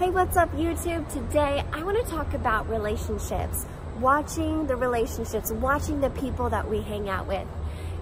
Hey, 0.00 0.08
what's 0.08 0.34
up 0.34 0.50
YouTube? 0.52 1.12
Today 1.12 1.62
I 1.74 1.82
want 1.82 2.02
to 2.02 2.10
talk 2.10 2.32
about 2.32 2.70
relationships. 2.70 3.66
Watching 3.98 4.66
the 4.66 4.74
relationships, 4.74 5.52
watching 5.52 6.00
the 6.00 6.08
people 6.08 6.48
that 6.48 6.70
we 6.70 6.80
hang 6.80 7.10
out 7.10 7.26
with. 7.26 7.46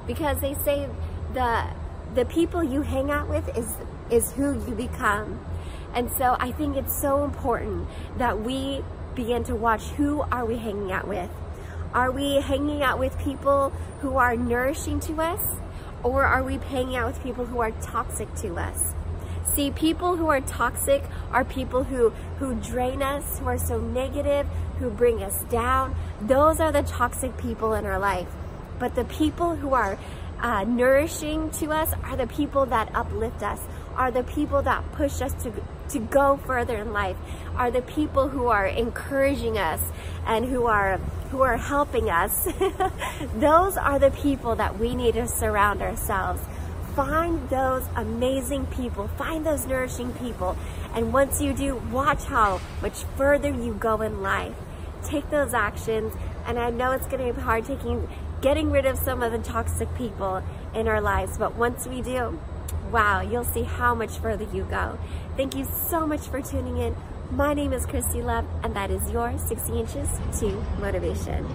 Because 0.07 0.41
they 0.41 0.55
say 0.55 0.89
the 1.35 1.65
the 2.15 2.25
people 2.25 2.63
you 2.63 2.83
hang 2.83 3.11
out 3.11 3.29
with 3.29 3.49
is 3.59 3.75
is 4.13 4.31
who 4.31 4.65
you 4.65 4.77
become. 4.77 5.45
And 5.93 6.09
so 6.13 6.37
I 6.39 6.53
think 6.53 6.77
it's 6.77 6.97
so 6.97 7.25
important 7.25 7.89
that 8.17 8.45
we 8.45 8.85
begin 9.17 9.43
to 9.51 9.57
watch 9.57 9.83
who 9.99 10.21
are 10.21 10.47
we 10.47 10.57
hanging 10.57 10.93
out 10.93 11.09
with. 11.09 11.31
Are 11.95 12.13
we 12.13 12.41
hanging 12.41 12.81
out 12.81 13.01
with 13.01 13.19
people 13.19 13.71
who 14.03 14.19
are 14.19 14.37
nourishing 14.37 15.01
to 15.01 15.21
us? 15.21 15.43
Or 16.05 16.25
are 16.25 16.45
we 16.45 16.59
hanging 16.59 16.95
out 16.95 17.09
with 17.09 17.25
people 17.25 17.47
who 17.47 17.59
are 17.59 17.73
toxic 17.73 18.33
to 18.37 18.55
us? 18.55 18.95
See, 19.55 19.71
people 19.71 20.17
who 20.17 20.29
are 20.29 20.41
toxic 20.41 21.03
are 21.33 21.45
people 21.45 21.85
who, 21.85 22.11
who 22.39 22.55
drain 22.55 23.03
us, 23.03 23.39
who 23.39 23.47
are 23.47 23.59
so 23.59 23.79
negative, 23.79 24.47
who 24.79 24.91
bring 24.91 25.23
us 25.23 25.43
down. 25.45 25.97
Those 26.21 26.61
are 26.61 26.73
the 26.73 26.83
toxic 26.83 27.37
people 27.37 27.75
in 27.75 27.85
our 27.85 27.99
life. 27.99 28.29
But 28.79 28.95
the 28.95 29.05
people 29.05 29.57
who 29.57 29.75
are 29.75 29.99
uh, 30.41 30.65
nourishing 30.65 31.51
to 31.51 31.73
us 31.73 31.93
are 32.05 32.17
the 32.17 32.27
people 32.27 32.67
that 32.67 32.95
uplift 32.95 33.43
us, 33.43 33.61
are 33.97 34.11
the 34.11 34.23
people 34.23 34.63
that 34.63 34.91
push 34.93 35.21
us 35.21 35.33
to, 35.43 35.53
to 35.91 35.99
go 35.99 36.37
further 36.37 36.77
in 36.77 36.93
life, 36.93 37.17
are 37.57 37.71
the 37.71 37.83
people 37.83 38.29
who 38.29 38.47
are 38.47 38.67
encouraging 38.67 39.59
us 39.59 39.81
and 40.27 40.45
who 40.45 40.67
are 40.67 41.01
who 41.31 41.43
are 41.43 41.59
helping 41.59 42.09
us. 42.09 42.49
Those 43.35 43.77
are 43.77 43.99
the 43.99 44.11
people 44.11 44.55
that 44.57 44.79
we 44.79 44.95
need 44.95 45.15
to 45.15 45.29
surround 45.29 45.83
ourselves. 45.83 46.41
Find 46.99 47.49
those 47.49 47.85
amazing 47.95 48.67
people, 48.67 49.07
find 49.07 49.47
those 49.47 49.67
nourishing 49.67 50.13
people, 50.15 50.57
and 50.93 51.13
once 51.13 51.41
you 51.41 51.53
do, 51.53 51.77
watch 51.93 52.25
how 52.25 52.61
much 52.83 53.05
further 53.17 53.51
you 53.51 53.75
go 53.75 54.03
in 54.03 54.21
life. 54.21 54.57
Take 55.05 55.31
those 55.31 55.55
actions, 55.55 56.13
and 56.45 56.59
I 56.59 56.71
know 56.71 56.91
it's 56.91 57.07
going 57.07 57.25
to 57.25 57.33
be 57.33 57.41
hard 57.41 57.67
taking 57.67 58.09
getting 58.41 58.73
rid 58.73 58.85
of 58.85 58.99
some 58.99 59.23
of 59.23 59.31
the 59.31 59.39
toxic 59.39 59.95
people 59.95 60.43
in 60.75 60.89
our 60.89 61.01
lives. 61.01 61.39
But 61.39 61.55
once 61.55 61.87
we 61.87 62.03
do, 62.03 62.41
wow, 62.91 63.21
you'll 63.21 63.45
see 63.45 63.63
how 63.63 63.95
much 63.95 64.19
further 64.19 64.49
you 64.53 64.65
go. 64.65 64.99
Thank 65.37 65.55
you 65.55 65.69
so 65.89 66.05
much 66.05 66.27
for 66.27 66.43
tuning 66.43 66.79
in. 66.79 66.97
My 67.31 67.55
name 67.55 67.73
is 67.73 67.87
Christy 67.87 68.23
Love, 68.23 68.45
and 68.65 68.75
that 68.75 68.91
is 68.91 69.09
your 69.13 69.39
60 69.39 69.79
Inches 69.79 70.09
to 70.41 70.51
Motivation. 70.81 71.47